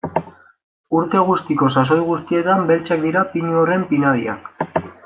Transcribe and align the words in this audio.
Urte 0.99 1.21
guztiko 1.27 1.69
sasoi 1.75 1.99
guztietan 2.09 2.67
beltzak 2.73 3.07
dira 3.07 3.25
pinu 3.37 3.57
horren 3.63 3.87
pinadiak. 3.93 4.53